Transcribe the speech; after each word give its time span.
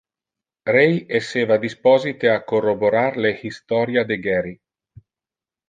Ray 0.69 0.93
esseva 1.19 1.57
disposite 1.65 2.31
a 2.31 2.39
corroborar 2.53 3.17
le 3.27 3.35
historia 3.53 4.03
de 4.15 4.19
Gary. 4.27 4.59